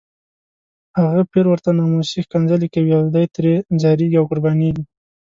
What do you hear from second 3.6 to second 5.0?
ځاریږي او قربانیږي.